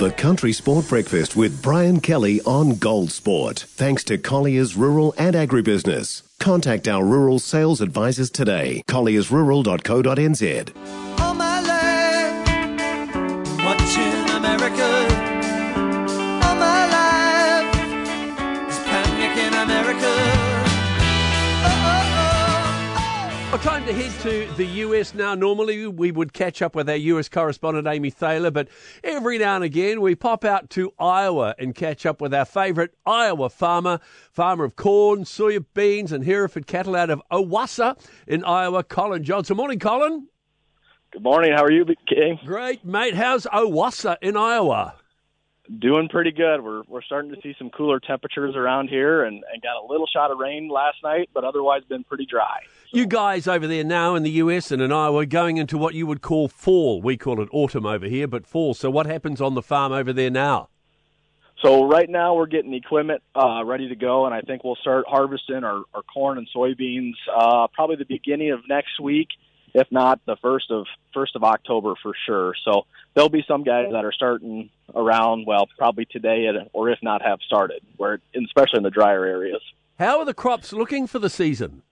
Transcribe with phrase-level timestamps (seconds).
[0.00, 3.66] The Country Sport Breakfast with Brian Kelly on Gold Sport.
[3.68, 6.22] Thanks to Colliers Rural and Agribusiness.
[6.38, 8.82] Contact our rural sales advisors today.
[8.88, 11.09] colliersrural.co.nz.
[23.50, 25.34] Well, time to head to the US now.
[25.34, 28.68] Normally, we would catch up with our US correspondent, Amy Thaler, but
[29.02, 32.90] every now and again, we pop out to Iowa and catch up with our favourite
[33.04, 33.98] Iowa farmer,
[34.30, 37.96] farmer of corn, soya beans, and Hereford cattle out of Owasa
[38.28, 39.56] in Iowa, Colin Johnson.
[39.56, 40.28] Morning, Colin.
[41.10, 41.50] Good morning.
[41.52, 42.38] How are you, King?
[42.46, 43.14] Great, mate.
[43.14, 44.94] How's Owasa in Iowa?
[45.76, 46.62] Doing pretty good.
[46.62, 50.06] We're we're starting to see some cooler temperatures around here, and, and got a little
[50.06, 52.60] shot of rain last night, but otherwise been pretty dry.
[52.92, 55.94] You guys over there now in the US and in Iowa we're going into what
[55.94, 57.00] you would call fall.
[57.00, 58.74] We call it autumn over here, but fall.
[58.74, 60.70] So, what happens on the farm over there now?
[61.62, 65.04] So right now we're getting equipment uh, ready to go, and I think we'll start
[65.06, 69.28] harvesting our, our corn and soybeans uh, probably the beginning of next week,
[69.72, 72.54] if not the first of first of October for sure.
[72.64, 77.22] So there'll be some guys that are starting around well probably today, or if not
[77.22, 79.62] have started, where especially in the drier areas.
[79.96, 81.82] How are the crops looking for the season?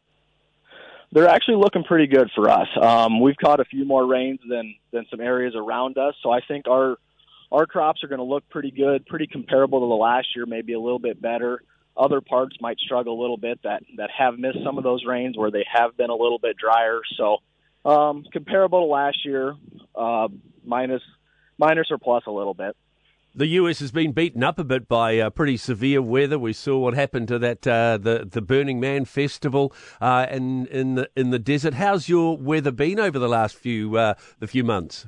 [1.12, 2.68] They're actually looking pretty good for us.
[2.80, 6.40] Um, we've caught a few more rains than than some areas around us, so I
[6.46, 6.96] think our
[7.50, 10.74] our crops are going to look pretty good, pretty comparable to the last year, maybe
[10.74, 11.62] a little bit better.
[11.96, 15.36] Other parts might struggle a little bit that that have missed some of those rains
[15.36, 17.00] where they have been a little bit drier.
[17.16, 17.38] So
[17.84, 19.54] um, comparable to last year,
[19.94, 20.28] uh,
[20.64, 21.02] minus
[21.58, 22.76] minus or plus a little bit.
[23.34, 26.38] The US has been beaten up a bit by uh, pretty severe weather.
[26.38, 30.94] We saw what happened to that uh, the the Burning Man festival uh, in in
[30.96, 31.74] the in the desert.
[31.74, 35.06] How's your weather been over the last few uh, the few months?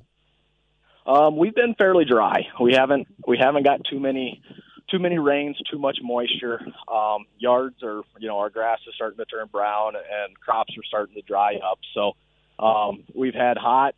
[1.06, 2.46] Um, we've been fairly dry.
[2.60, 4.42] We haven't we haven't got too many
[4.90, 6.60] too many rains, too much moisture.
[6.92, 10.84] Um, yards are you know our grass is starting to turn brown and crops are
[10.86, 11.78] starting to dry up.
[11.94, 12.12] So
[12.64, 13.94] um, we've had hot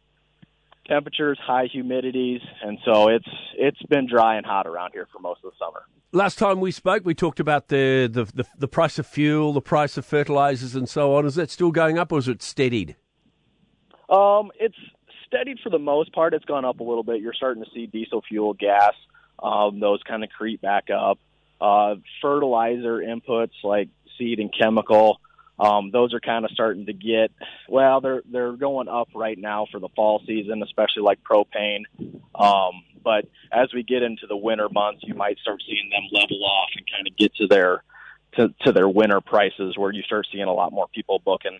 [0.86, 5.40] temperatures, high humidities, and so it's it's been dry and hot around here for most
[5.44, 5.82] of the summer.
[6.12, 9.60] Last time we spoke, we talked about the the, the, the price of fuel, the
[9.60, 11.26] price of fertilizers, and so on.
[11.26, 12.96] Is that still going up, or is it steadied?
[14.10, 14.76] Um, it's
[15.26, 16.34] steadied for the most part.
[16.34, 17.20] It's gone up a little bit.
[17.20, 18.92] You're starting to see diesel fuel, gas,
[19.42, 21.18] um, those kind of creep back up.
[21.60, 23.88] Uh, fertilizer inputs like
[24.18, 25.20] seed and chemical,
[25.58, 27.30] um, those are kind of starting to get
[27.68, 28.00] well.
[28.00, 31.82] They're they're going up right now for the fall season, especially like propane.
[32.34, 36.44] Um, but as we get into the winter months, you might start seeing them level
[36.44, 37.82] off and kind of get to their
[38.36, 41.58] to, to their winter prices, where you start seeing a lot more people booking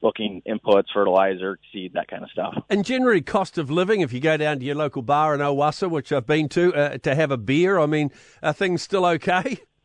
[0.00, 2.54] booking inputs, fertilizer, seed, that kind of stuff.
[2.68, 4.02] And generally, cost of living.
[4.02, 6.98] If you go down to your local bar in Owasa, which I've been to, uh,
[6.98, 8.10] to have a beer, I mean,
[8.42, 9.58] are things still okay?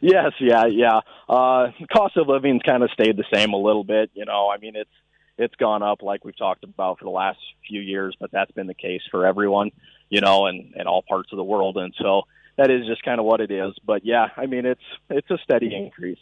[0.00, 1.00] Yes, yeah, yeah.
[1.28, 4.10] Uh, cost of living's kind of stayed the same a little bit.
[4.14, 4.90] You know, I mean, it's
[5.38, 7.38] it's gone up like we've talked about for the last
[7.68, 9.70] few years, but that's been the case for everyone,
[10.08, 12.22] you know, and in all parts of the world, and so
[12.56, 13.72] that is just kind of what it is.
[13.84, 16.18] But yeah, I mean, it's it's a steady increase.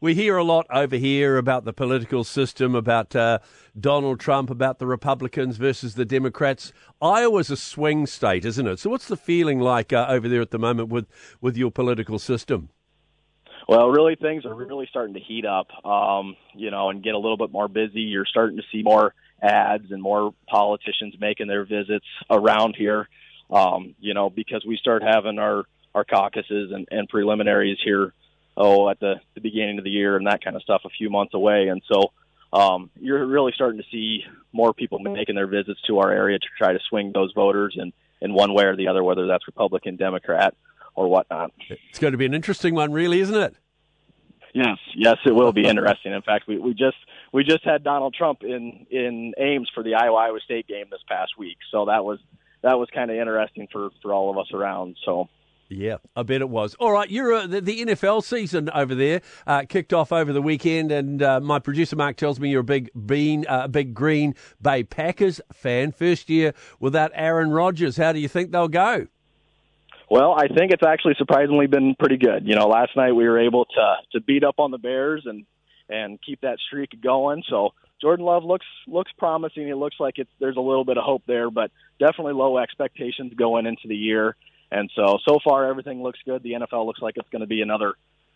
[0.00, 3.38] We hear a lot over here about the political system, about uh,
[3.78, 6.72] Donald Trump, about the Republicans versus the Democrats.
[7.00, 8.80] Iowa's a swing state, isn't it?
[8.80, 11.06] So, what's the feeling like uh, over there at the moment with,
[11.40, 12.70] with your political system?
[13.66, 17.18] Well, really, things are really starting to heat up, um, you know, and get a
[17.18, 18.00] little bit more busy.
[18.00, 23.08] You're starting to see more ads and more politicians making their visits around here,
[23.50, 25.64] um, you know, because we start having our
[25.94, 28.12] our caucuses and, and preliminaries here,
[28.56, 31.08] oh, at the, the beginning of the year and that kind of stuff, a few
[31.08, 32.12] months away, and so
[32.52, 36.46] um, you're really starting to see more people making their visits to our area to
[36.58, 39.96] try to swing those voters in in one way or the other, whether that's Republican,
[39.96, 40.54] Democrat,
[40.94, 41.52] or whatnot.
[41.68, 43.56] It's going to be an interesting one, really, isn't it?
[44.54, 46.12] Yes, yes, it will be interesting.
[46.12, 46.96] In fact, we, we just
[47.32, 51.00] we just had Donald Trump in in Ames for the Iowa Iowa State game this
[51.08, 52.20] past week, so that was
[52.62, 54.96] that was kind of interesting for for all of us around.
[55.04, 55.28] So.
[55.70, 56.74] Yeah, I bet it was.
[56.74, 60.42] All right, you're uh, the, the, NFL season over there uh, kicked off over the
[60.42, 64.34] weekend, and uh, my producer Mark tells me you're a big bean, uh, big Green
[64.60, 65.90] Bay Packers fan.
[65.90, 67.96] First year without Aaron Rodgers.
[67.96, 69.08] How do you think they'll go?
[70.10, 72.46] Well, I think it's actually surprisingly been pretty good.
[72.46, 75.44] You know, last night we were able to to beat up on the Bears and
[75.88, 77.42] and keep that streak going.
[77.48, 79.68] So Jordan Love looks looks promising.
[79.68, 83.32] It looks like it's there's a little bit of hope there, but definitely low expectations
[83.34, 84.36] going into the year.
[84.70, 86.42] And so so far everything looks good.
[86.42, 87.94] The NFL looks like it's going to be another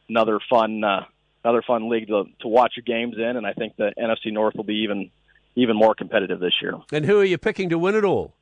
[0.09, 1.05] another fun uh,
[1.45, 4.55] another fun league to to watch your games in, and I think the NFC North
[4.55, 5.11] will be even
[5.57, 6.75] even more competitive this year.
[6.93, 8.35] And who are you picking to win it all?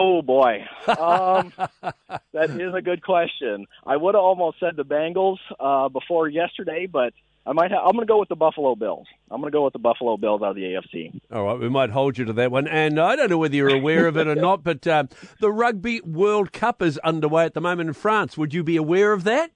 [0.00, 1.52] Oh boy, um,
[2.32, 3.66] that is a good question.
[3.84, 7.14] I would have almost said the Bengals uh, before yesterday, but
[7.44, 7.72] I might.
[7.72, 9.08] Ha- I'm going to go with the Buffalo Bills.
[9.28, 11.20] I'm going to go with the Buffalo Bills out of the AFC.
[11.32, 12.68] All right, we might hold you to that one.
[12.68, 15.08] And I don't know whether you're aware of it or not, but um,
[15.40, 18.38] the Rugby World Cup is underway at the moment in France.
[18.38, 19.50] Would you be aware of that?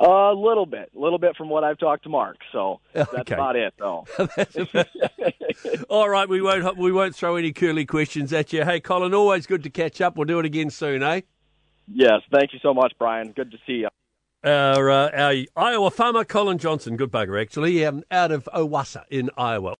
[0.00, 2.36] A little bit, a little bit from what I've talked to Mark.
[2.52, 3.34] So that's Okay.
[3.34, 4.06] about it, though.
[5.88, 8.64] All right, we won't we won't throw any curly questions at you.
[8.64, 10.16] Hey, Colin, always good to catch up.
[10.16, 11.22] We'll do it again soon, eh?
[11.92, 13.32] yes, thank you so much, Brian.
[13.32, 13.88] Good to see you.
[14.44, 19.30] Our, uh, our Iowa farmer, Colin Johnson, good bugger actually, um, out of Owasa in
[19.36, 19.74] Iowa.